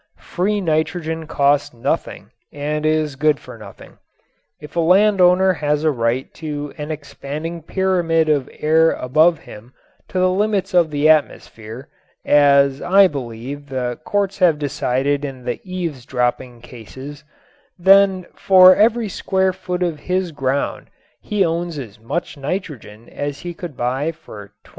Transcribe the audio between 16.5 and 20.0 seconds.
cases then for every square foot of